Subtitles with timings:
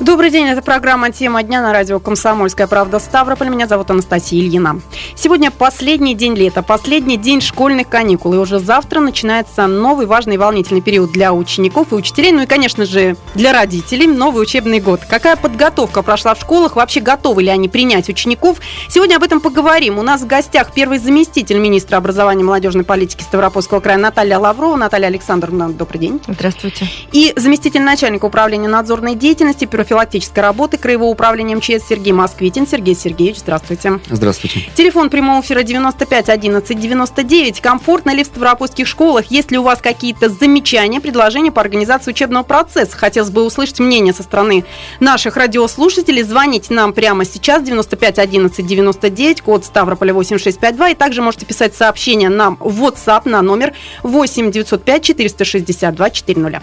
[0.00, 3.50] Добрый день, это программа «Тема дня» на радио «Комсомольская правда» Ставрополь.
[3.50, 4.80] Меня зовут Анастасия Ильина.
[5.14, 8.32] Сегодня последний день лета, последний день школьных каникул.
[8.32, 12.46] И уже завтра начинается новый важный и волнительный период для учеников и учителей, ну и,
[12.46, 15.00] конечно же, для родителей, новый учебный год.
[15.06, 18.56] Какая подготовка прошла в школах, вообще готовы ли они принять учеников?
[18.88, 19.98] Сегодня об этом поговорим.
[19.98, 24.76] У нас в гостях первый заместитель министра образования и молодежной политики Ставропольского края Наталья Лаврова.
[24.76, 26.22] Наталья Александровна, добрый день.
[26.26, 26.88] Здравствуйте.
[27.12, 32.64] И заместитель начальника управления надзорной деятельности, профилактической работы Краевого управления МЧС Сергей Москвитин.
[32.64, 33.98] Сергей Сергеевич, здравствуйте.
[34.08, 34.70] Здравствуйте.
[34.76, 37.60] Телефон прямого эфира 95 11 99.
[37.60, 39.26] Комфортно ли в ставропольских школах?
[39.32, 42.96] Есть ли у вас какие-то замечания, предложения по организации учебного процесса?
[42.96, 44.64] Хотелось бы услышать мнение со стороны
[45.00, 46.22] наших радиослушателей.
[46.22, 50.90] Звоните нам прямо сейчас 95 11 99, код Ставрополя 8652.
[50.90, 56.62] И также можете писать сообщение нам в WhatsApp на номер 8 905 462 400.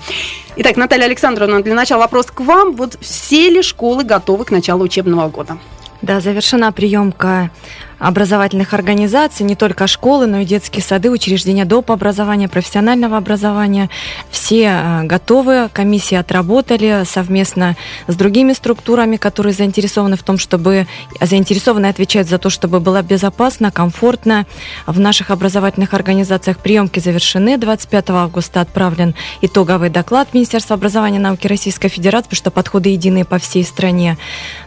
[0.59, 2.75] Итак, Наталья Александровна, для начала вопрос к вам.
[2.75, 5.59] Вот все ли школы готовы к началу учебного года?
[6.01, 7.51] Да, завершена приемка
[7.99, 11.91] образовательных организаций, не только школы, но и детские сады, учреждения доп.
[11.91, 13.89] образования, профессионального образования.
[14.29, 17.75] Все э, готовы, комиссии отработали совместно
[18.07, 20.87] с другими структурами, которые заинтересованы в том, чтобы
[21.19, 24.45] заинтересованы отвечать за то, чтобы было безопасно, комфортно.
[24.85, 27.57] В наших образовательных организациях приемки завершены.
[27.57, 33.25] 25 августа отправлен итоговый доклад Министерства образования и науки Российской Федерации, потому что подходы единые
[33.25, 34.17] по всей стране.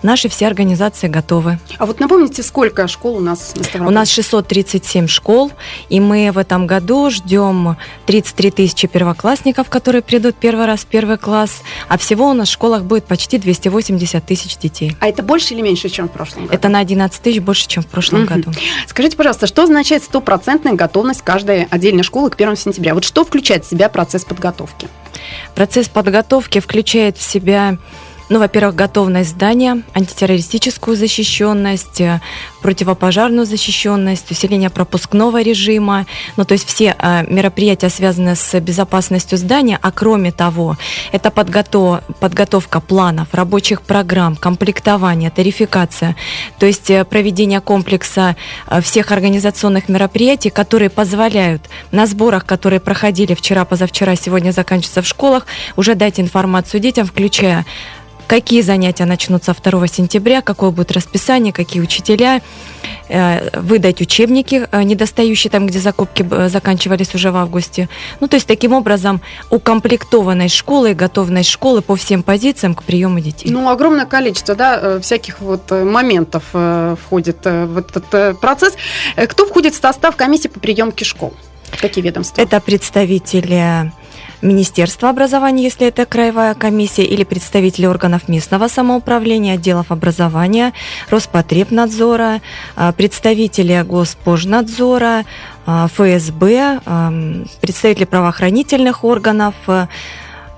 [0.02, 1.58] Наши все организации готовы.
[1.78, 3.88] А вот напомните, сколько школ у нас на Ставрополе?
[3.88, 5.52] У нас 637 школ,
[5.88, 7.76] и мы в этом году ждем
[8.06, 12.52] 33 тысячи первоклассников, которые придут первый раз в первый класс, а всего у нас в
[12.52, 14.96] школах будет почти 280 тысяч детей.
[15.00, 16.54] А это больше или меньше, чем в прошлом году?
[16.54, 18.28] Это на 11 тысяч больше, чем в прошлом Мгм.
[18.41, 18.52] году.
[18.86, 22.94] Скажите, пожалуйста, что означает стопроцентная готовность каждой отдельной школы к 1 сентября?
[22.94, 24.88] Вот что включает в себя процесс подготовки?
[25.54, 27.76] Процесс подготовки включает в себя
[28.30, 32.20] ну, во-первых, готовность здания, антитеррористическую защищенность, э,
[32.62, 39.80] противопожарную защищенность, усиление пропускного режима, ну, то есть все э, мероприятия, связанные с безопасностью здания,
[39.82, 40.76] а кроме того,
[41.10, 46.14] это подготов- подготовка планов, рабочих программ, комплектование, тарификация,
[46.60, 48.36] то есть э, проведение комплекса
[48.80, 55.46] всех организационных мероприятий, которые позволяют на сборах, которые проходили вчера, позавчера, сегодня заканчиваются в школах,
[55.74, 57.66] уже дать информацию детям, включая
[58.30, 62.41] какие занятия начнутся 2 сентября, какое будет расписание, какие учителя,
[63.08, 67.88] э, выдать учебники, э, недостающие там, где закупки э, заканчивались уже в августе.
[68.20, 69.20] Ну, то есть, таким образом,
[69.50, 73.50] укомплектованной школы, готовность школы по всем позициям к приему детей.
[73.50, 76.44] Ну, огромное количество, да, всяких вот моментов
[77.04, 78.74] входит в этот процесс.
[79.16, 81.32] Кто входит в состав комиссии по приемке школ?
[81.80, 82.40] Какие ведомства?
[82.40, 83.90] Это представители
[84.42, 90.72] Министерства образования, если это краевая комиссия, или представители органов местного самоуправления, отделов образования,
[91.10, 92.40] Роспотребнадзора,
[92.76, 95.24] а, представители Госпожнадзора,
[95.66, 99.88] а, ФСБ, ам, представители правоохранительных органов, а,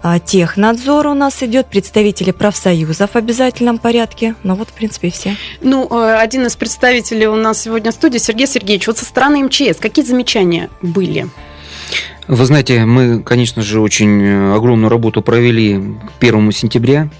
[0.03, 4.35] а, Технадзор у нас идет, представители профсоюзов в обязательном порядке.
[4.43, 5.37] Ну вот, в принципе, все.
[5.61, 9.45] Ну, э, один из представителей у нас сегодня в студии, Сергей Сергеевич, вот со стороны
[9.45, 11.29] МЧС, какие замечания были?
[12.29, 17.11] Вы знаете, мы, конечно же, очень э, огромную работу провели к 1 сентября.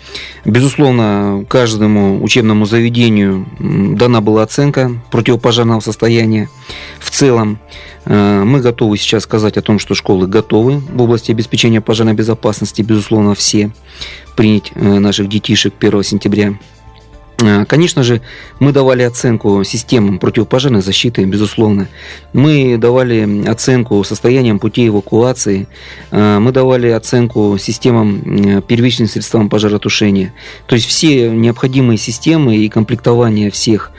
[0.45, 6.49] Безусловно, каждому учебному заведению дана была оценка противопожарного состояния.
[7.01, 7.59] В целом,
[8.05, 12.83] э, мы готовы сейчас сказать о том, что школы готовы в области обеспечения пожарной безопасности.
[12.83, 13.73] Безусловно, все
[14.37, 16.55] принять э, наших детишек 1 сентября.
[17.43, 18.21] Э, Конечно же,
[18.61, 21.89] мы давали оценку системам противопожарной защиты, безусловно.
[22.33, 25.67] Мы давали оценку состояниям путей эвакуации.
[26.11, 30.33] Э, Мы давали оценку системам э, первичным средствам пожаротушения.
[30.67, 33.91] То есть все необходимые системы и комплектование всех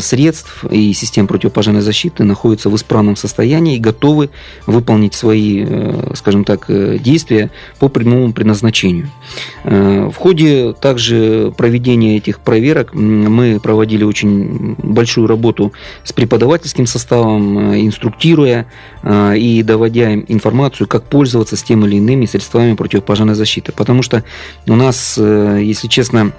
[0.00, 4.30] средств и систем противопожарной защиты находятся в исправном состоянии и готовы
[4.66, 9.08] выполнить свои, э, скажем так, э, действия по прямому предназначению.
[9.64, 15.72] Э, В ходе также проведения этих проверок мы проводили очень большую работу
[16.02, 18.66] с преподавательским составом, э, инструктируя
[19.02, 23.72] э, и доводя информацию, как пользоваться с тем или иными средствами противопожарной защиты.
[23.72, 24.24] Потому что
[24.66, 26.32] у нас, э, если честно,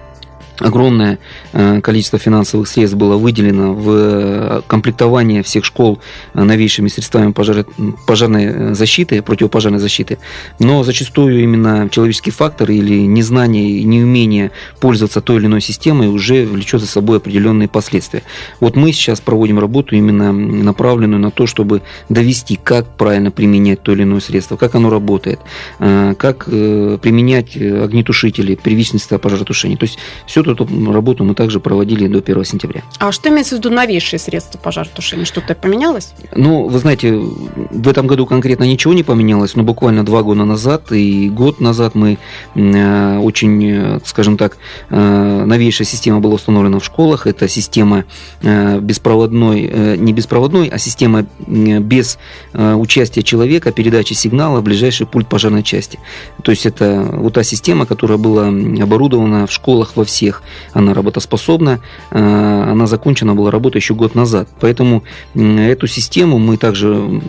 [0.59, 1.19] огромное
[1.51, 5.99] э, количество финансовых средств было выделено в э, комплектование всех школ
[6.33, 7.65] э, новейшими средствами пожар...
[8.07, 10.19] пожарной защиты, противопожарной защиты.
[10.59, 16.81] Но зачастую именно человеческий фактор или незнание, неумение пользоваться той или иной системой уже влечет
[16.81, 18.23] за собой определенные последствия.
[18.59, 23.91] Вот мы сейчас проводим работу именно направленную на то, чтобы довести, как правильно применять то
[23.91, 25.39] или иное средство, как оно работает,
[25.79, 29.77] как применять огнетушители, первичные пожаротушения.
[29.77, 32.83] То есть все эту работу мы также проводили до 1 сентября.
[32.99, 35.25] А что имеется в виду новейшие средства пожаротушения?
[35.25, 36.13] Что-то поменялось?
[36.35, 40.91] Ну, вы знаете, в этом году конкретно ничего не поменялось, но буквально два года назад
[40.91, 42.17] и год назад мы
[42.55, 44.57] э, очень, э, скажем так,
[44.89, 47.27] э, новейшая система была установлена в школах.
[47.27, 48.05] Это система
[48.41, 52.17] беспроводной, не беспроводной, а система без
[52.55, 55.99] участия человека, передачи сигнала в ближайший пульт пожарной части.
[56.43, 60.43] То есть это вот та система, которая была оборудована в школах во всех всех,
[60.73, 61.79] она работоспособна,
[62.11, 64.47] э, она закончена была работа еще год назад.
[64.59, 65.03] Поэтому
[65.35, 67.21] эту систему мы также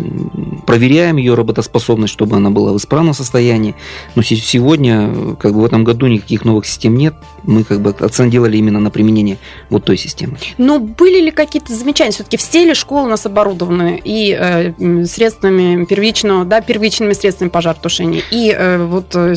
[0.66, 3.74] проверяем ее работоспособность, чтобы она была в исправном состоянии.
[4.16, 7.14] Но сегодня, как бы в этом году никаких новых систем нет.
[7.42, 9.36] Мы как бы акцент делали именно на применение
[9.70, 10.36] вот той системы.
[10.58, 12.12] Но были ли какие-то замечания?
[12.12, 18.22] Все-таки все ли школы у нас оборудованы и э, средствами первичного, да, первичными средствами пожаротушения,
[18.30, 19.34] и э, вот э,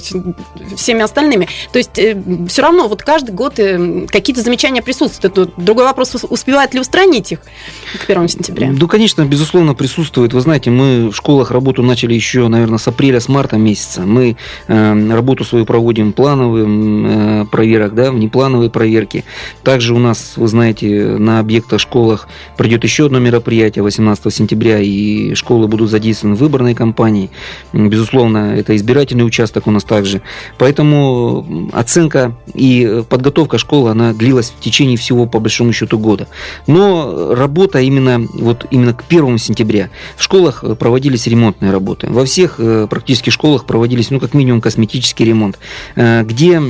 [0.76, 1.48] всеми остальными.
[1.72, 2.16] То есть э,
[2.48, 5.54] все равно вот каждый год какие-то замечания присутствуют.
[5.58, 7.40] Другой вопрос, успевает ли устранить их
[8.06, 8.72] к 1 сентября?
[8.72, 10.34] Ну, конечно, безусловно, присутствует.
[10.34, 14.02] Вы знаете, мы в школах работу начали еще, наверное, с апреля, с марта месяца.
[14.02, 14.38] Мы
[14.68, 19.24] э, работу свою проводим плановым э, проверок, да, внеплановые проверки.
[19.64, 22.28] Также у нас, вы знаете, на объектах, школах
[22.58, 27.30] пройдет еще одно мероприятие 18 сентября, и школы будут задействованы в выборной кампании.
[27.74, 30.22] Безусловно, это избирательный участок у нас также.
[30.58, 36.28] Поэтому оценка и подготовка подготовка школы, она длилась в течение всего, по большому счету, года.
[36.68, 42.08] Но работа именно, вот именно к 1 сентября в школах проводились ремонтные работы.
[42.10, 45.58] Во всех э, практически школах проводились, ну, как минимум, косметический ремонт,
[45.96, 46.62] э, где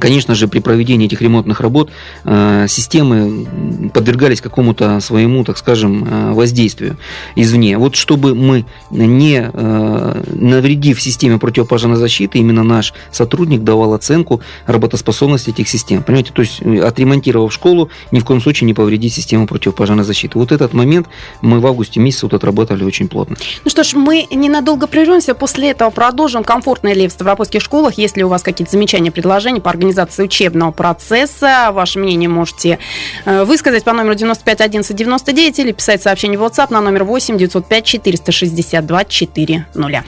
[0.00, 1.90] Конечно же, при проведении этих ремонтных работ
[2.24, 6.96] э, системы подвергались какому-то своему, так скажем, э, воздействию
[7.36, 7.78] извне.
[7.78, 15.50] Вот чтобы мы, не э, навредив системе противопожарной защиты, именно наш сотрудник давал оценку работоспособности
[15.50, 16.02] этих систем.
[16.02, 20.38] Понимаете, то есть отремонтировав школу, ни в коем случае не повредить систему противопожарной защиты.
[20.38, 21.08] Вот этот момент
[21.40, 23.36] мы в августе месяце вот отработали очень плотно.
[23.64, 26.44] Ну что ж, мы ненадолго прервемся, после этого продолжим.
[26.44, 27.94] Комфортное ли в Ставропольских школах?
[27.98, 31.70] Если у вас какие-то замечания, предложения по организации учебного процесса.
[31.72, 32.78] Ваше мнение можете
[33.24, 37.36] э, высказать по номеру 95 11 99 или писать сообщение в WhatsApp на номер 8
[37.36, 40.04] 905 462 400.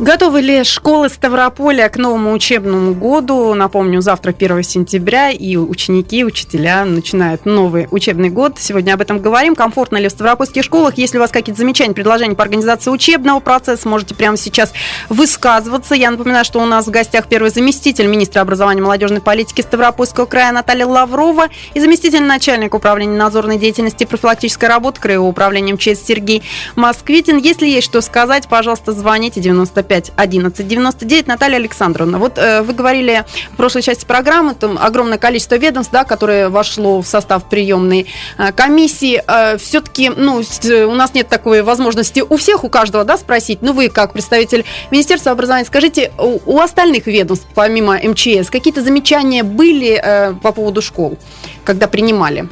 [0.00, 3.52] Готовы ли школы Ставрополя к новому учебному году?
[3.54, 8.60] Напомню, завтра 1 сентября, и ученики, учителя начинают новый учебный год.
[8.60, 9.56] Сегодня об этом говорим.
[9.56, 10.98] Комфортно ли в ставропольских школах?
[10.98, 14.72] Если у вас какие-то замечания, предложения по организации учебного процесса, можете прямо сейчас
[15.08, 15.96] высказываться.
[15.96, 20.26] Я напоминаю, что у нас в гостях первый заместитель министра образования и молодежной политики Ставропольского
[20.26, 26.06] края Наталья Лаврова и заместитель начальника управления надзорной деятельности и профилактической работы Краевого управления МЧС
[26.06, 26.44] Сергей
[26.76, 27.38] Москвитин.
[27.38, 31.26] Если есть что сказать, пожалуйста, звоните 95 95 11 99.
[31.26, 36.04] Наталья Александровна, вот э, вы говорили в прошлой части программы, там огромное количество ведомств, да,
[36.04, 38.06] которое вошло в состав приемной
[38.36, 39.22] э, комиссии.
[39.26, 40.42] Э, все-таки, ну,
[40.86, 43.62] у нас нет такой возможности у всех, у каждого, да, спросить.
[43.62, 49.42] Ну, вы как представитель Министерства образования, скажите, у, у остальных ведомств, помимо МЧС, какие-то замечания
[49.42, 51.18] были э, по поводу школ,
[51.64, 52.48] когда принимали?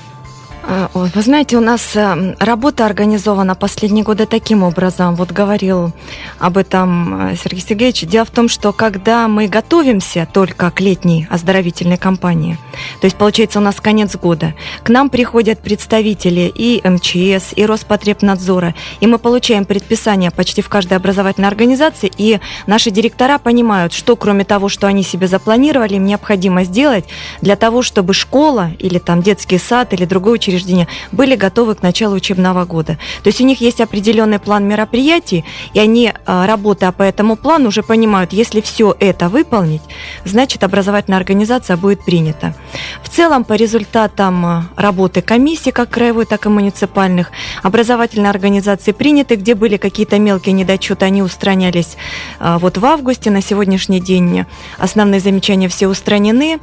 [0.68, 5.14] А, вы знаете, у нас э, работа организована последние годы таким образом.
[5.14, 5.92] Вот говорил
[6.40, 8.00] об этом э, Сергей Сергеевич.
[8.02, 12.58] Дело в том, что когда мы готовимся только к летней оздоровительной кампании,
[13.00, 18.74] то есть получается у нас конец года, к нам приходят представители и МЧС, и Роспотребнадзора,
[18.98, 24.44] и мы получаем предписания почти в каждой образовательной организации, и наши директора понимают, что кроме
[24.44, 27.04] того, что они себе запланировали, им необходимо сделать
[27.40, 31.82] для того, чтобы школа или там детский сад или другой учреждение учреждения были готовы к
[31.82, 32.98] началу учебного года.
[33.22, 35.44] То есть у них есть определенный план мероприятий,
[35.74, 39.82] и они, а, работая по этому плану, уже понимают, если все это выполнить,
[40.24, 42.54] значит образовательная организация будет принята.
[43.02, 47.30] В целом, по результатам а, работы комиссии, как краевой, так и муниципальных,
[47.62, 51.96] образовательные организации приняты, где были какие-то мелкие недочеты, они устранялись
[52.38, 53.30] а, вот в августе.
[53.30, 54.46] На сегодняшний день
[54.78, 56.58] основные замечания все устранены.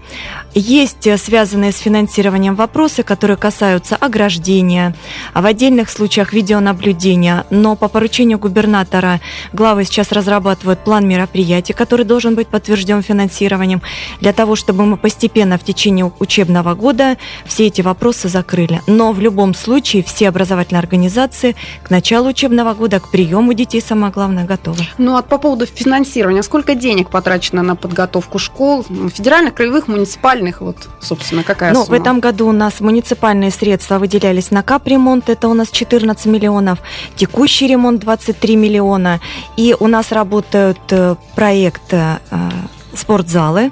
[0.56, 4.96] Есть связанные с финансированием вопросы, которые касаются имеются ограждения,
[5.34, 7.46] а в отдельных случаях видеонаблюдения.
[7.50, 9.20] Но по поручению губернатора
[9.52, 13.82] главы сейчас разрабатывают план мероприятий, который должен быть подтвержден финансированием,
[14.22, 18.82] для того, чтобы мы постепенно в течение учебного года все эти вопросы закрыли.
[18.88, 24.14] Но в любом случае все образовательные организации к началу учебного года, к приему детей, самое
[24.14, 24.84] главное, готовы.
[24.98, 30.78] Ну, а по поводу финансирования, сколько денег потрачено на подготовку школ, федеральных, краевых, муниципальных, вот,
[31.02, 31.98] собственно, какая ну, сумма?
[31.98, 36.80] в этом году у нас муниципальные средства выделялись на капремонт, это у нас 14 миллионов,
[37.16, 39.20] текущий ремонт 23 миллиона,
[39.58, 42.50] и у нас работают э, проекты э,
[42.96, 43.72] спортзалы.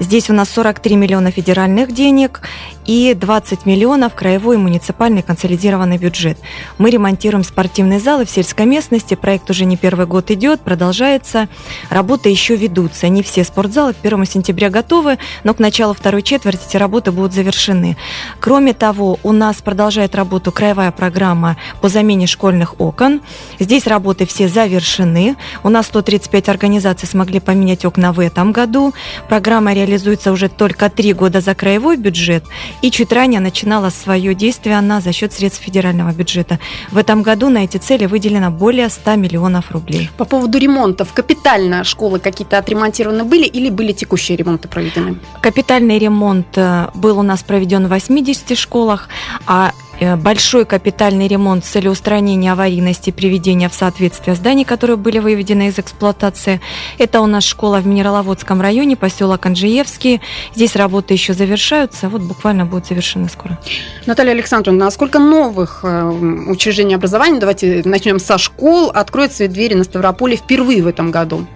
[0.00, 2.42] Здесь у нас 43 миллиона федеральных денег
[2.88, 6.38] и 20 миллионов краевой муниципальный консолидированный бюджет.
[6.78, 9.14] Мы ремонтируем спортивные залы в сельской местности.
[9.14, 11.48] Проект уже не первый год идет, продолжается.
[11.90, 13.08] Работы еще ведутся.
[13.08, 17.34] Не все спортзалы к 1 сентября готовы, но к началу второй четверти эти работы будут
[17.34, 17.98] завершены.
[18.40, 23.20] Кроме того, у нас продолжает работу краевая программа по замене школьных окон.
[23.58, 25.36] Здесь работы все завершены.
[25.62, 28.92] У нас 135 организаций смогли поменять окна в этом году.
[29.28, 32.44] Программа реализуется уже только три года за краевой бюджет
[32.82, 36.58] и чуть ранее начинала свое действие она за счет средств федерального бюджета.
[36.90, 40.10] В этом году на эти цели выделено более 100 миллионов рублей.
[40.16, 45.16] По поводу ремонтов, капитально школы какие-то отремонтированы были или были текущие ремонты проведены?
[45.40, 49.08] Капитальный ремонт э, был у нас проведен в 80 школах,
[49.46, 49.72] а
[50.16, 55.68] большой капитальный ремонт с целью устранения аварийности и приведения в соответствие зданий, которые были выведены
[55.68, 56.60] из эксплуатации.
[56.98, 60.20] Это у нас школа в Минераловодском районе, поселок Анжиевский.
[60.54, 63.58] Здесь работы еще завершаются, вот буквально будут завершены скоро.
[64.06, 69.74] Наталья Александровна, а сколько новых э, учреждений образования, давайте начнем со школ, откроют свои двери
[69.74, 71.46] на Ставрополе впервые в этом году?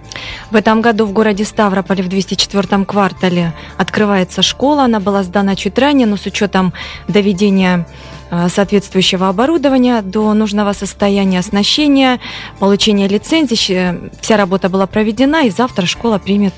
[0.51, 4.83] В этом году в городе Ставрополе в 204 квартале открывается школа.
[4.83, 6.73] Она была сдана чуть ранее, но с учетом
[7.07, 8.12] доведения Э,
[8.49, 12.19] соответствующего оборудования до нужного состояния оснащения,
[12.59, 14.11] получения лицензии.
[14.21, 16.53] Вся работа была проведена, и завтра школа примет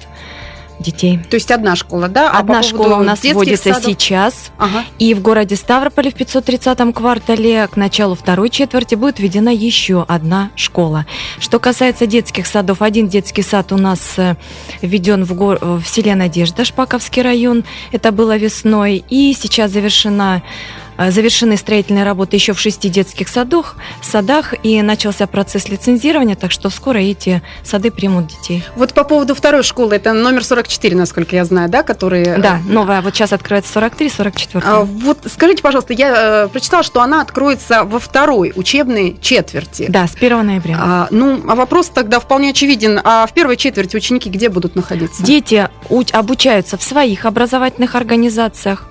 [0.79, 1.19] детей.
[1.29, 2.31] То есть одна школа, да?
[2.31, 3.83] А одна школа у нас вводится садов?
[3.83, 4.51] сейчас.
[4.57, 4.83] Ага.
[4.99, 10.51] И в городе Ставрополе в 530-м квартале к началу второй четверти будет введена еще одна
[10.55, 11.05] школа.
[11.39, 14.35] Что касается детских садов, один детский сад у нас э,
[14.81, 15.59] введен в, гор...
[15.61, 17.63] в селе Надежда, Шпаковский район.
[17.91, 19.03] Это было весной.
[19.09, 25.27] И сейчас завершена Э, завершены строительные работы еще в шести детских садах, садах и начался
[25.27, 28.63] процесс лицензирования, так что скоро эти сады примут детей.
[28.75, 32.37] Вот по поводу второй школы, это номер 44, насколько я знаю, да, которые...
[32.37, 34.63] Да, новая, вот сейчас откроется 43, 44.
[34.65, 39.87] А, вот скажите, пожалуйста, я э, прочитала, что она откроется во второй учебной четверти.
[39.89, 40.77] Да, с 1 ноября.
[40.79, 42.99] А, ну, а вопрос тогда вполне очевиден.
[43.03, 45.23] А в первой четверти ученики где будут находиться?
[45.23, 45.69] Дети
[46.11, 48.87] обучаются в своих образовательных организациях.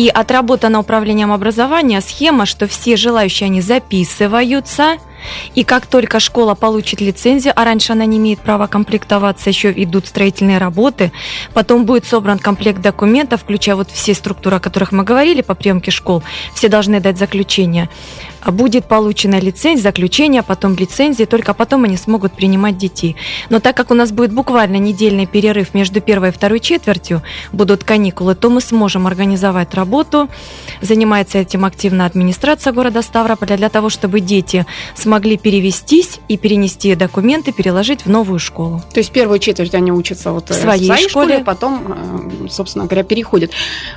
[0.00, 4.96] И отработана управлением образования схема, что все желающие они записываются–
[5.54, 10.06] и как только школа получит лицензию, а раньше она не имеет права комплектоваться, еще идут
[10.06, 11.12] строительные работы,
[11.54, 15.90] потом будет собран комплект документов, включая вот все структуры, о которых мы говорили по приемке
[15.90, 16.22] школ,
[16.54, 17.88] все должны дать заключение.
[18.46, 23.16] Будет получена лицензия, заключение, потом лицензия, только потом они смогут принимать детей.
[23.50, 27.22] Но так как у нас будет буквально недельный перерыв между первой и второй четвертью,
[27.52, 30.28] будут каникулы, то мы сможем организовать работу.
[30.80, 36.94] Занимается этим активно администрация города Ставрополя для того, чтобы дети смогли смогли перевестись и перенести
[36.94, 38.80] документы, переложить в новую школу.
[38.94, 42.48] То есть первую четверть они учатся вот в своей, в своей школе, школе, потом, э,
[42.48, 43.50] собственно говоря, переходят.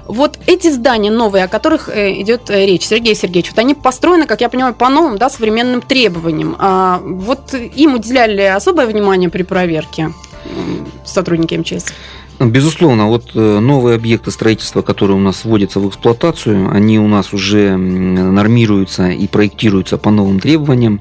[0.07, 4.25] Вот эти здания новые, о которых э, идет э, речь, Сергей Сергеевич, вот они построены,
[4.25, 6.55] как я понимаю, по новым, да, современным требованиям.
[6.57, 10.11] А вот им уделяли особое внимание при проверке
[11.05, 11.93] сотрудники МЧС?
[12.39, 17.31] Безусловно, вот э, новые объекты строительства, которые у нас вводятся в эксплуатацию, они у нас
[17.33, 20.99] уже нормируются и проектируются по новым требованиям.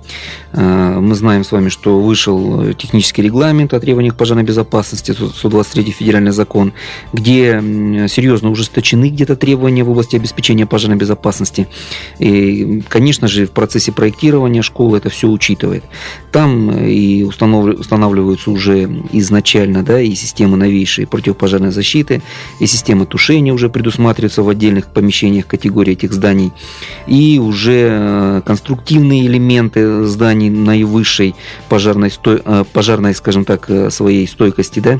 [0.52, 6.32] Э, мы знаем с вами, что вышел технический регламент о требованиях пожарной безопасности, 123 федеральный
[6.32, 6.74] закон,
[7.12, 7.60] где
[8.08, 11.66] серьезно ужесточены где-то требования в области обеспечения пожарной безопасности.
[12.18, 15.84] И, конечно же, в процессе проектирования школы это все учитывает.
[16.30, 22.21] Там э, и устанавливаются уже изначально да, и системы новейшие противопожарной защиты,
[22.59, 26.52] и система тушения уже предусматривается в отдельных помещениях категории этих зданий,
[27.07, 31.35] и уже э, конструктивные элементы зданий наивысшей
[31.69, 34.99] пожарной, э, пожарной скажем так, э, своей стойкости, да,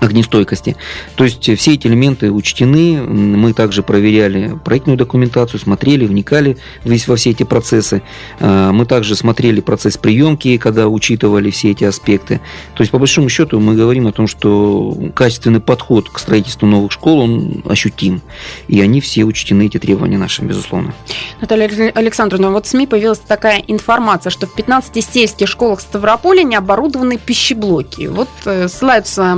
[0.00, 0.76] огнестойкости.
[1.16, 3.02] То есть все эти элементы учтены.
[3.02, 8.02] Мы также проверяли проектную документацию, смотрели, вникали весь во все эти процессы.
[8.40, 12.40] А, мы также смотрели процесс приемки, когда учитывали все эти аспекты.
[12.74, 16.92] То есть, по большому счету, мы говорим о том, что качественный подход к строительству новых
[16.92, 18.22] школ, он ощутим.
[18.68, 20.94] И они все учтены, эти требования наши, безусловно.
[21.40, 26.56] Наталья Александровна, вот в СМИ появилась такая информация, что в 15 сельских школах Ставрополя не
[26.56, 28.06] оборудованы пищеблоки.
[28.06, 29.34] Вот э, ссылаются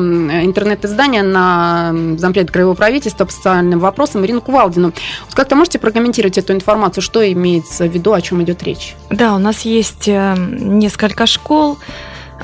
[0.50, 4.88] интернет-издания на зампред краевого правительства по социальным вопросам Ирину Кувалдину.
[5.26, 8.94] Вот как-то можете прокомментировать эту информацию, что имеется в виду, о чем идет речь?
[9.10, 11.78] Да, у нас есть э, несколько школ,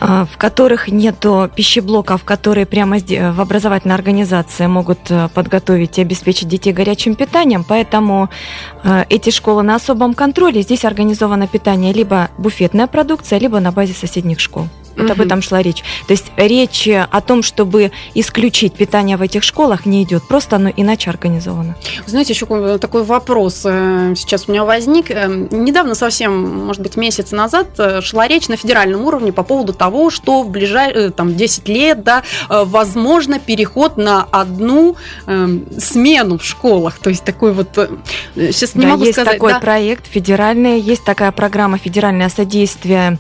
[0.01, 6.49] э, в которых нет пищеблоков, которые прямо в образовательной организации могут э, подготовить и обеспечить
[6.49, 7.65] детей горячим питанием.
[7.69, 8.31] Поэтому
[9.09, 10.63] эти школы на особом контроле.
[10.63, 14.69] Здесь организовано питание либо буфетная продукция, либо на базе соседних школ.
[14.97, 15.13] Вот угу.
[15.13, 15.83] об этом шла речь.
[16.07, 20.27] То есть речь о том, чтобы исключить питание в этих школах, не идет.
[20.27, 21.77] Просто оно иначе организовано.
[22.07, 25.11] Знаете, еще такой вопрос э, сейчас у меня возник.
[25.11, 29.73] Э, недавно совсем, может быть, месяц назад э, шла речь на федеральном уровне по поводу
[29.73, 34.97] того, что в ближайшие там, 10 лет да, возможно переход на одну
[35.79, 36.99] смену в школах.
[36.99, 37.69] То есть такой вот...
[38.35, 39.35] Сейчас не да, могу есть сказать.
[39.35, 39.61] такой да?
[39.61, 43.19] проект федеральный, есть такая программа федеральное содействие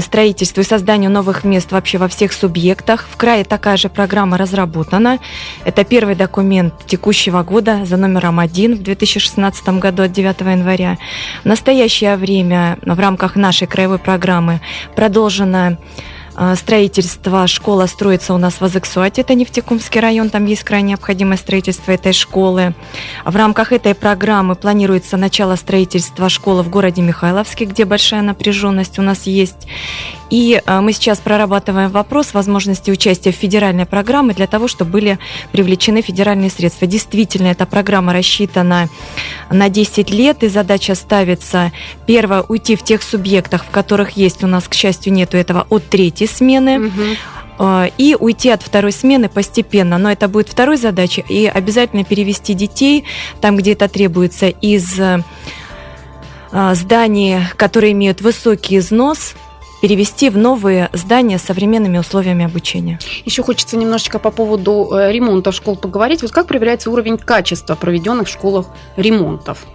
[0.00, 3.06] строительству и созданию новых мест вообще во всех субъектах.
[3.10, 5.18] В крае такая же программа разработана.
[5.64, 10.98] Это первый документ текущего года за номером один в 2016 году от 9 января.
[11.42, 14.60] В настоящее время в рамках нашей краевой программы
[14.94, 15.78] продолжена
[16.56, 17.46] строительство.
[17.46, 22.12] Школа строится у нас в Азексуате, это Нефтекумский район, там есть крайне необходимое строительство этой
[22.12, 22.74] школы.
[23.24, 29.02] В рамках этой программы планируется начало строительства школы в городе Михайловске, где большая напряженность у
[29.02, 29.66] нас есть.
[30.30, 35.18] И а, мы сейчас прорабатываем вопрос возможности участия в федеральной программе для того, чтобы были
[35.52, 36.86] привлечены федеральные средства.
[36.86, 38.88] Действительно, эта программа рассчитана
[39.50, 41.72] на 10 лет, и задача ставится,
[42.06, 45.88] первое, уйти в тех субъектах, в которых есть у нас, к счастью, нету этого от
[45.88, 46.86] третьей смены.
[46.86, 47.16] Угу
[47.98, 49.96] и уйти от второй смены постепенно.
[49.96, 51.24] Но это будет второй задачей.
[51.28, 53.04] И обязательно перевести детей
[53.40, 59.34] там, где это требуется, из а, зданий, которые имеют высокий износ,
[59.82, 63.00] перевести в новые здания с современными условиями обучения.
[63.24, 66.22] Еще хочется немножечко по поводу э, ремонта школ поговорить.
[66.22, 69.66] Вот как проверяется уровень качества проведенных в школах ремонтов?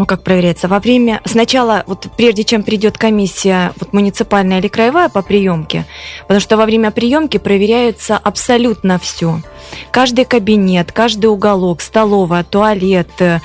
[0.00, 5.10] Ну, как проверяется, во время, сначала, вот прежде чем придет комиссия вот, муниципальная или краевая
[5.10, 5.84] по приемке,
[6.22, 9.42] потому что во время приемки проверяется абсолютно все.
[9.90, 13.40] Каждый кабинет, каждый уголок, столовая, туалет, э,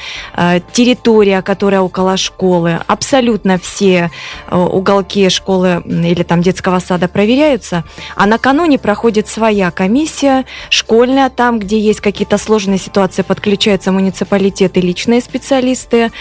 [0.72, 4.10] территория, которая около школы, абсолютно все
[4.48, 7.84] э, уголки школы или там детского сада проверяются,
[8.16, 15.20] а накануне проходит своя комиссия школьная, там, где есть какие-то сложные ситуации, подключаются муниципалитеты, личные
[15.20, 16.12] специалисты,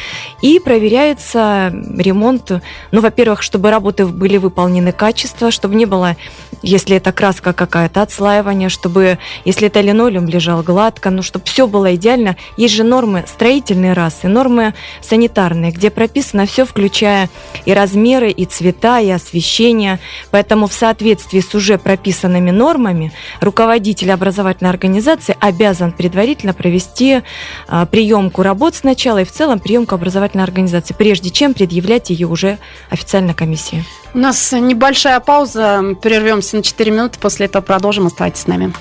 [0.42, 2.50] и проверяется ремонт,
[2.90, 6.16] ну, во-первых, чтобы работы были выполнены качество, чтобы не было,
[6.62, 11.94] если это краска какая-то, отслаивания, чтобы, если это линолеум, лежал гладко, ну, чтобы все было
[11.94, 12.36] идеально.
[12.56, 17.28] Есть же нормы строительные расы, нормы санитарные, где прописано все, включая
[17.64, 19.98] и размеры, и цвета, и освещение.
[20.30, 27.22] Поэтому в соответствии с уже прописанными нормами руководитель образовательной организации обязан предварительно провести
[27.68, 32.58] а, приемку работ сначала и в целом приемку образовательной организации, прежде чем предъявлять ее уже
[32.90, 33.84] официально комиссии.
[34.14, 38.72] У нас небольшая пауза, прервемся на 4 минуты, после этого продолжим, оставайтесь с нами.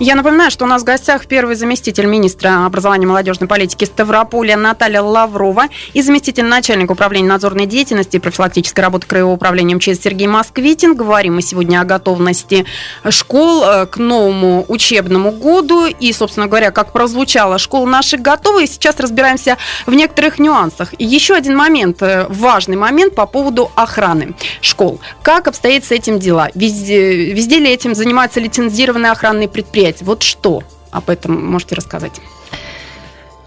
[0.00, 4.56] Я напоминаю, что у нас в гостях первый заместитель министра образования и молодежной политики Ставрополя
[4.56, 10.28] Наталья Лаврова и заместитель начальника управления надзорной деятельности и профилактической работы Краевого управления МЧС Сергей
[10.28, 10.94] Москвитин.
[10.94, 12.64] Говорим мы сегодня о готовности
[13.10, 15.86] школ э, к новому учебному году.
[15.86, 18.64] И, собственно говоря, как прозвучало, школы наши готовы.
[18.64, 20.94] И сейчас разбираемся в некоторых нюансах.
[21.00, 25.00] Еще один момент, э, важный момент по поводу охраны школ.
[25.22, 26.50] Как обстоит с этим дела?
[26.54, 29.87] Везде, везде ли этим занимаются лицензированные охранные предприятия?
[29.88, 30.04] Мероприятий.
[30.04, 32.20] Вот что об этом можете рассказать?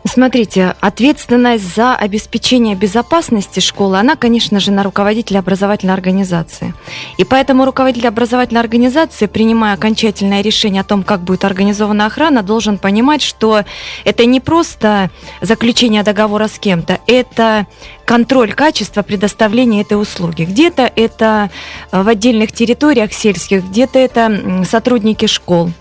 [0.04, 6.74] Смотрите, ответственность за обеспечение безопасности школы, она, конечно же, на руководителя образовательной организации.
[7.18, 12.80] И поэтому руководитель образовательной организации, принимая окончательное решение о том, как будет организована охрана, должен
[12.80, 13.64] понимать, что
[14.04, 17.68] это не просто заключение договора с кем-то, это
[18.04, 20.44] контроль качества предоставления этой услуги.
[20.44, 21.52] Где-то это
[21.92, 25.72] в отдельных территориях сельских, где-то это сотрудники школ.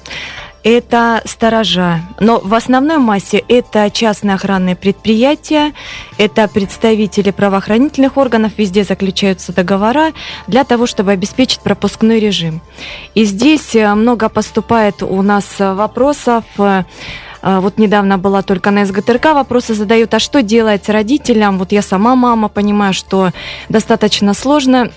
[0.62, 2.00] Это сторожа.
[2.18, 5.72] Но в основной массе это частные охранные предприятия,
[6.18, 10.12] это представители правоохранительных органов, везде заключаются договора
[10.46, 12.60] для того, чтобы обеспечить пропускной режим.
[13.14, 16.44] И здесь э, много поступает у нас вопросов.
[16.58, 16.84] Э,
[17.42, 21.58] вот недавно была только на СГТРК, вопросы задают, а что делать родителям?
[21.58, 23.30] Вот я сама мама, понимаю, что
[23.70, 24.90] достаточно сложно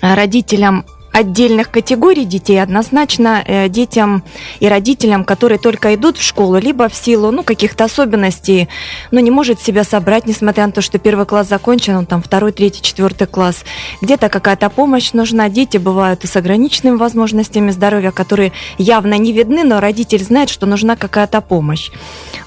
[0.00, 4.24] родителям отдельных категорий детей однозначно э, детям
[4.58, 8.68] и родителям, которые только идут в школу, либо в силу ну, каких-то особенностей,
[9.12, 12.50] но не может себя собрать, несмотря на то, что первый класс закончен, он там второй,
[12.50, 13.64] третий, четвертый класс.
[14.02, 15.48] Где-то какая-то помощь нужна.
[15.48, 20.66] Дети бывают и с ограниченными возможностями здоровья, которые явно не видны, но родитель знает, что
[20.66, 21.92] нужна какая-то помощь.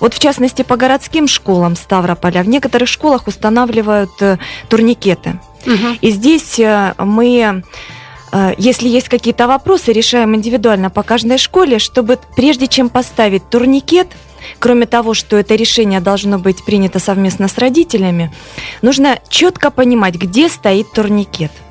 [0.01, 5.39] Вот в частности по городским школам Ставрополя в некоторых школах устанавливают э, турникеты.
[5.65, 5.97] Угу.
[6.01, 7.63] И здесь э, мы
[8.57, 14.07] если есть какие-то вопросы, решаем индивидуально по каждой школе, чтобы прежде чем поставить турникет,
[14.59, 18.33] кроме того, что это решение должно быть принято совместно с родителями,
[18.81, 21.51] нужно четко понимать, где стоит турникет–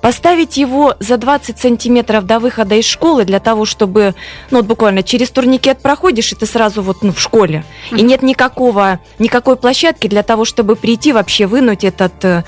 [0.00, 4.14] Поставить его за 20 сантиметров до выхода из школы для того, чтобы,
[4.50, 7.64] ну, вот буквально через турникет проходишь, и ты сразу вот ну, в школе.
[7.90, 12.44] И нет никакого, никакой площадки для того, чтобы прийти вообще вынуть этот, э,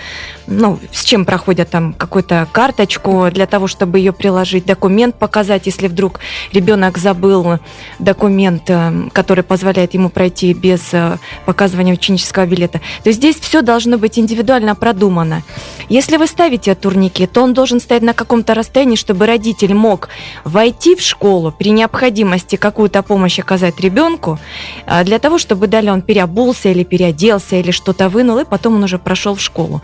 [0.47, 5.89] ну, с чем проходят там какую-то карточку, для того, чтобы ее приложить, документ показать, если
[5.89, 6.21] вдруг
[6.53, 7.59] ребенок забыл
[7.99, 12.81] документ, э, который позволяет ему пройти без э, показывания ученического билета.
[13.03, 15.43] То есть здесь все должно быть индивидуально продумано.
[15.89, 20.09] Если вы ставите турникет, то он должен стоять на каком-то расстоянии, чтобы родитель мог
[20.45, 24.39] войти в школу при необходимости какую-то помощь оказать ребенку,
[24.87, 28.85] а, для того, чтобы далее он переобулся или переоделся, или что-то вынул, и потом он
[28.85, 29.83] уже прошел в школу.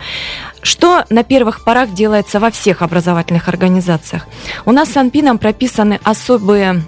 [0.61, 4.27] Что на первых порах делается во всех образовательных организациях?
[4.65, 6.83] У нас с Анпином прописаны особые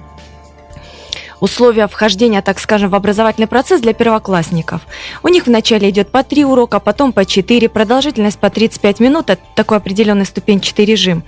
[1.39, 4.82] условия вхождения, так скажем, в образовательный процесс для первоклассников.
[5.23, 9.41] У них вначале идет по три урока, потом по четыре, продолжительность по 35 минут, это
[9.56, 11.23] такой определенный ступенчатый режим.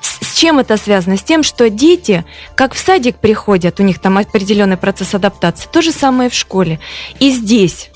[0.00, 1.16] С чем это связано?
[1.16, 5.82] С тем, что дети, как в садик приходят, у них там определенный процесс адаптации, то
[5.82, 6.80] же самое в школе.
[7.18, 7.90] И здесь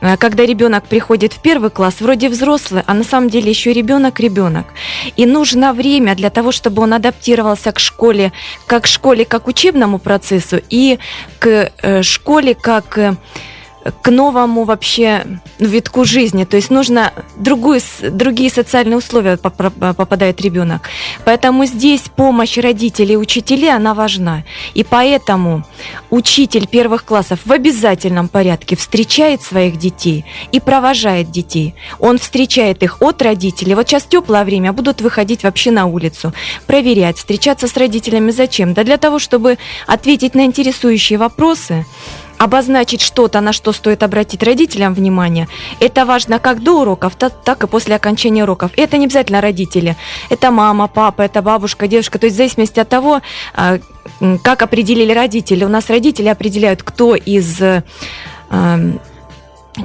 [0.00, 4.66] когда ребенок приходит в первый класс, вроде взрослый, а на самом деле еще ребенок ребенок.
[5.16, 8.32] И нужно время для того, чтобы он адаптировался к школе,
[8.66, 10.98] как школе, как учебному процессу, и
[11.38, 13.14] к э, школе, как э,
[14.02, 15.24] к новому вообще
[15.58, 16.44] витку жизни.
[16.44, 20.82] То есть нужно другую, другие социальные условия попадает ребенок.
[21.24, 24.44] Поэтому здесь помощь родителей и учителей, она важна.
[24.74, 25.64] И поэтому
[26.10, 31.74] учитель первых классов в обязательном порядке встречает своих детей и провожает детей.
[31.98, 33.74] Он встречает их от родителей.
[33.74, 36.32] Вот сейчас теплое время, будут выходить вообще на улицу,
[36.66, 38.30] проверять, встречаться с родителями.
[38.30, 38.74] Зачем?
[38.74, 41.86] Да для того, чтобы ответить на интересующие вопросы,
[42.38, 45.48] обозначить что-то, на что стоит обратить родителям внимание,
[45.80, 48.70] это важно как до уроков, так и после окончания уроков.
[48.76, 49.96] И это не обязательно родители.
[50.30, 52.18] Это мама, папа, это бабушка, девушка.
[52.18, 53.20] То есть в зависимости от того,
[53.54, 53.78] а,
[54.42, 55.64] как определили родители.
[55.64, 57.60] У нас родители определяют, кто из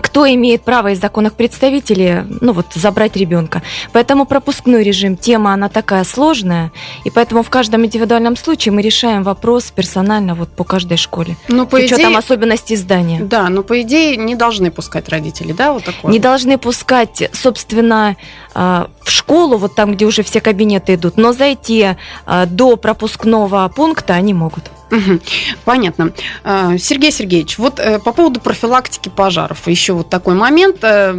[0.02, 3.62] кто имеет право из законных представителей, ну вот, забрать ребенка.
[3.92, 6.72] Поэтому пропускной режим, тема, она такая сложная,
[7.04, 11.36] и поэтому в каждом индивидуальном случае мы решаем вопрос персонально вот по каждой школе.
[11.48, 13.22] Ну, по с учетом идее, особенностей здания.
[13.22, 16.12] Да, но по идее не должны пускать родители, да, вот такое?
[16.12, 18.16] Не должны пускать, собственно,
[18.54, 23.68] а, в школу, вот там, где уже все кабинеты идут, но зайти а, до пропускного
[23.76, 24.64] пункта они могут.
[25.66, 26.14] Понятно.
[26.44, 30.78] А, Сергей Сергеевич, вот э, по поводу профилактики пожаров, еще вот такой момент.
[30.84, 31.14] Э,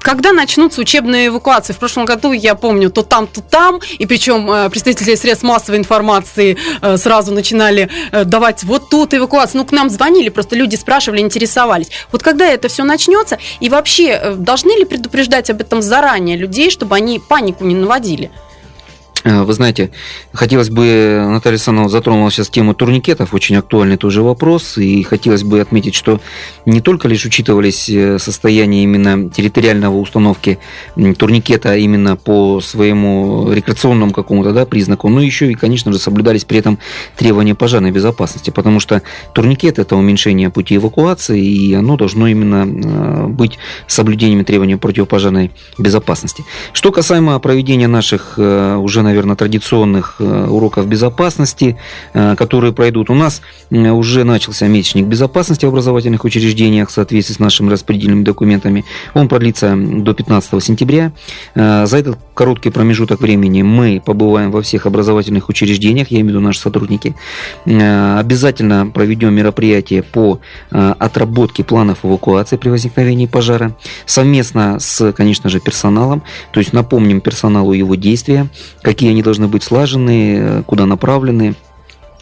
[0.00, 1.72] когда начнутся учебные эвакуации?
[1.72, 5.78] В прошлом году, я помню, то там, то там, и причем э, представители средств массовой
[5.78, 6.56] информации
[6.96, 7.88] сразу начинали
[8.24, 9.60] давать вот тут эвакуацию.
[9.60, 11.90] Ну, к нам звонили, просто люди спрашивали, интересовались.
[12.10, 16.96] Вот когда это все начнется, и вообще должны ли предупреждать об этом заранее людей, чтобы
[16.96, 18.30] они панику не наводили?
[19.24, 19.90] Э, вы знаете,
[20.32, 25.60] хотелось бы, Наталья Александровна затронула сейчас тему турникетов, очень актуальный тоже вопрос, и хотелось бы
[25.60, 26.20] отметить, что
[26.66, 30.58] не только лишь учитывались э, состояние именно территориального установки
[31.18, 36.58] турникета именно по своему рекреационному какому-то да, признаку, но еще и, конечно же, соблюдались при
[36.58, 36.78] этом
[37.16, 39.02] требования пожарной безопасности, потому что
[39.34, 46.44] турникет– это уменьшение пути эвакуации, и оно должно именно э, быть соблюдением требований противопожарной безопасности.
[46.72, 51.76] Что касаемо проведения наших уже, наверное, наверное, традиционных уроков безопасности,
[52.14, 53.10] которые пройдут.
[53.10, 58.86] У нас уже начался месячник безопасности в образовательных учреждениях в соответствии с нашими распределенными документами.
[59.12, 61.12] Он продлится до 15 сентября.
[61.54, 66.40] За этот короткий промежуток времени мы побываем во всех образовательных учреждениях, я имею в виду
[66.40, 67.14] наши сотрудники.
[67.66, 76.22] Обязательно проведем мероприятие по отработке планов эвакуации при возникновении пожара совместно с, конечно же, персоналом.
[76.52, 78.48] То есть напомним персоналу его действия,
[78.80, 81.54] какие они должны быть слажены, куда направлены.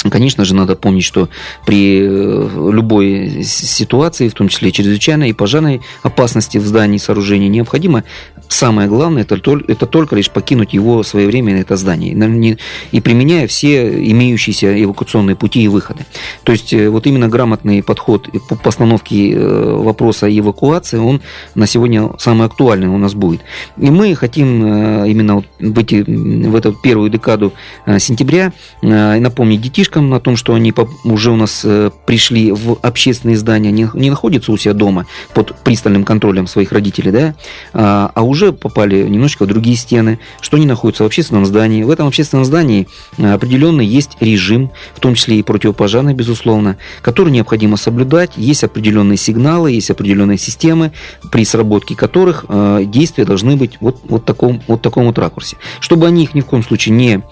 [0.08, 1.28] Конечно же, надо помнить, что
[1.66, 8.04] при э, любой ситуации, в том числе чрезвычайной и пожарной опасности в здании сооружения, необходимо
[8.48, 12.56] самое главное это, это только лишь покинуть его своевременно это здание
[12.92, 16.06] и применяя все имеющиеся эвакуационные пути и выходы.
[16.44, 21.20] То есть э, вот именно грамотный подход по постановке э, вопроса эвакуации, он
[21.54, 23.42] на сегодня самый актуальный у нас будет.
[23.76, 27.52] И мы хотим именно эти, в эту первую декаду
[27.98, 30.72] сентября напомнить детишкам, слишком на том, что они
[31.02, 35.56] уже у нас э, пришли в общественные здания, не, не находятся у себя дома под
[35.64, 37.34] пристальным контролем своих родителей, да,
[37.72, 41.82] а, а уже попали немножечко в другие стены, что они находятся в общественном здании.
[41.82, 42.86] В этом общественном здании
[43.18, 48.32] э, определенный есть режим, в том числе и противопожарный, безусловно, который необходимо соблюдать.
[48.36, 50.92] Есть определенные сигналы, есть определенные системы,
[51.32, 55.56] при сработке которых э, действия должны быть вот, вот, таком, вот таком вот ракурсе.
[55.80, 57.22] Чтобы они их ни в коем случае не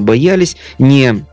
[0.00, 1.24] боялись, не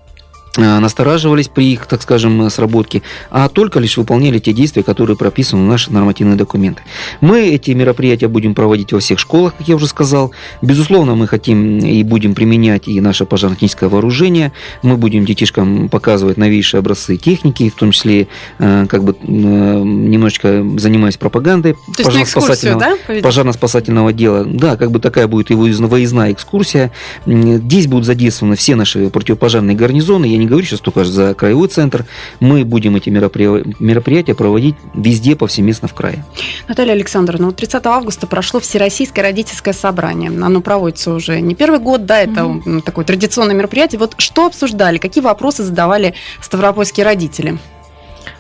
[0.58, 5.68] настораживались при их, так скажем, сработке, а только лишь выполняли те действия, которые прописаны в
[5.68, 6.84] наших нормативных документах.
[7.22, 10.32] Мы эти мероприятия будем проводить во всех школах, как я уже сказал.
[10.62, 14.52] Безусловно, мы хотим и будем применять и наше пожарно-техническое вооружение.
[14.82, 18.28] Мы будем детишкам показывать новейшие образцы техники, в том числе
[18.60, 24.46] э, как бы э, немножечко занимаясь пропагандой пожарно-спасательного, да, пожарно-спасательного дела.
[24.46, 26.92] Да, как бы такая будет и выездная экскурсия.
[27.26, 30.26] Здесь будут задействованы все наши противопожарные гарнизоны.
[30.26, 32.06] Я не говорю сейчас только за краевой центр,
[32.40, 36.26] мы будем эти мероприятия проводить везде, повсеместно в крае.
[36.68, 40.30] Наталья Александровна, 30 августа прошло Всероссийское родительское собрание.
[40.30, 44.00] Оно проводится уже не первый год, да, это mm такое традиционное мероприятие.
[44.00, 47.58] Вот что обсуждали, какие вопросы задавали ставропольские родители?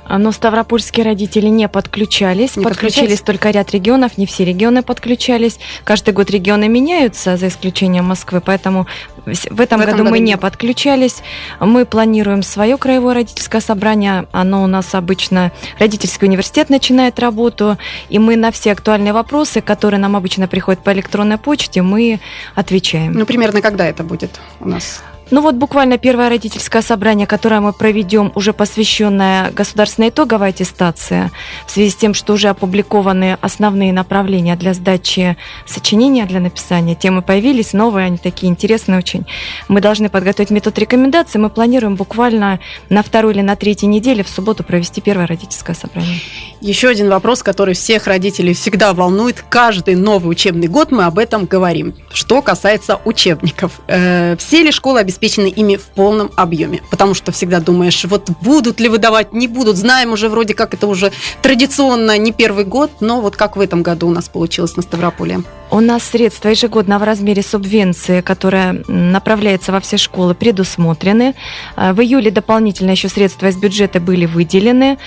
[0.10, 2.56] Но ставропольские родители не подключались.
[2.56, 5.60] Не подключились только ряд регионов, не все регионы подключались.
[5.84, 8.88] Каждый год регионы меняются, за исключением Москвы, поэтому
[9.26, 11.18] в этом, в году, году мы не подключались.
[11.60, 14.28] Мы планируем свое краевое родительское собрание.
[14.32, 17.78] Оно у нас обычно родительский университет начинает работу,
[18.10, 22.20] и мы на все актуальные вопросы, которые нам обычно приходят по электронной почте, мы
[22.56, 23.14] отвечаем.
[23.14, 25.02] Ну, примерно когда это будет у нас?
[25.30, 31.32] Ну вот буквально первое родительское собрание, которое мы проведем, уже посвященное государственной итоговой аттестации,
[31.66, 35.36] в связи с тем, что уже опубликованы основные направления для сдачи
[35.66, 36.96] сочинения, для написания.
[36.96, 39.26] Темы появились новые, они такие интересные очень.
[39.68, 41.42] Мы должны подготовить метод рекомендаций.
[41.42, 46.22] Мы планируем буквально на второй или на третьей неделе в субботу провести первое родительское собрание.
[46.62, 49.44] Еще один вопрос, который всех родителей всегда волнует.
[49.50, 51.94] Каждый новый учебный год мы об этом говорим.
[52.14, 53.82] Что касается учебников.
[53.88, 56.82] Э, все ли школы обеспечены ими в полном объеме?
[56.92, 59.78] Потому что всегда думаешь, вот будут ли выдавать, не будут.
[59.78, 63.84] Знаем уже вроде как это уже традиционно не первый год, но вот как в этом
[63.84, 65.40] году у нас получилось на Ставрополе.
[65.70, 71.36] У нас средства ежегодно в размере субвенции, которая направляется во все школы, предусмотрены.
[71.76, 74.98] Э, в июле дополнительно еще средства из бюджета были выделены.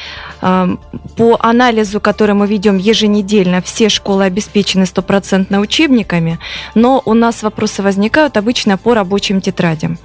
[0.43, 0.69] Э,
[1.17, 6.39] по анализу, который мы ведем еженедельно, все школы обеспечены стопроцентно учебниками,
[6.75, 9.99] но у нас вопросы возникают обычно по рабочим тетрадям.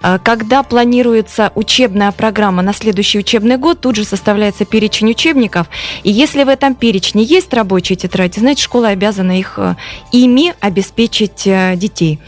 [0.00, 5.66] А, когда планируется учебная программа на следующий учебный год, тут же составляется перечень учебников.
[6.04, 9.74] И если в этом перечне есть рабочие тетради, значит, школа обязана их э,
[10.12, 12.20] ими обеспечить э, детей.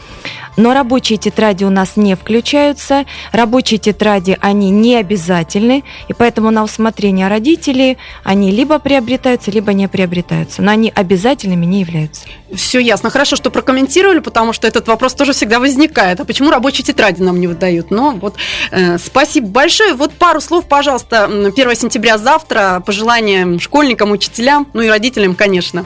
[0.57, 3.05] Но рабочие тетради у нас не включаются.
[3.31, 5.83] Рабочие тетради, они не обязательны.
[6.07, 10.61] И поэтому на усмотрение родителей они либо приобретаются, либо не приобретаются.
[10.61, 12.25] Но они обязательными не являются.
[12.53, 13.09] Все ясно.
[13.09, 16.19] Хорошо, что прокомментировали, потому что этот вопрос тоже всегда возникает.
[16.19, 17.91] А почему рабочие тетради нам не выдают?
[17.91, 18.35] Но вот
[18.71, 19.93] э, спасибо большое.
[19.93, 21.25] Вот пару слов, пожалуйста.
[21.25, 22.83] 1 сентября завтра.
[22.85, 25.85] Пожелания школьникам, учителям, ну и родителям, конечно.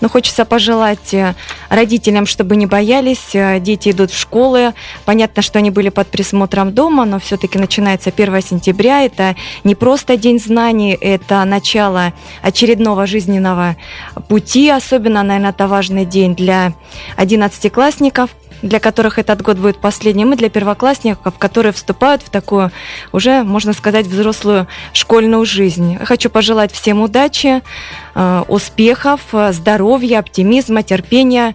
[0.00, 1.34] Но хочется пожелать э,
[1.68, 3.34] родителям, чтобы не боялись.
[3.34, 4.74] Э, дети идут в школы.
[5.04, 9.02] Понятно, что они были под присмотром дома, но все-таки начинается 1 сентября.
[9.02, 13.76] Это не просто День знаний, это начало очередного жизненного
[14.28, 14.68] пути.
[14.70, 16.72] Особенно, наверное, это важный день для
[17.16, 18.30] одиннадцатиклассников,
[18.62, 22.70] для которых этот год будет последним, и для первоклассников, которые вступают в такую
[23.12, 25.98] уже, можно сказать, взрослую школьную жизнь.
[26.04, 27.62] Хочу пожелать всем удачи,
[28.14, 31.54] э, успехов, здоровья, оптимизма, терпения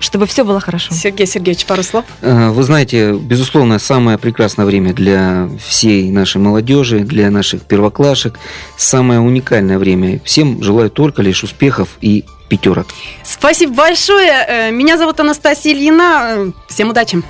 [0.00, 0.92] чтобы все было хорошо.
[0.92, 2.04] Сергей Сергеевич, пару слов.
[2.22, 8.38] Э, вы знаете, безусловно, самое прекрасное время для всей нашей молодежи, для наших первоклашек,
[8.76, 10.20] самое уникальное время.
[10.24, 12.88] Всем желаю только лишь успехов и пятерок.
[13.22, 14.44] Спасибо большое.
[14.48, 16.52] Э, меня зовут Анастасия Ильина.
[16.68, 17.22] Всем удачи.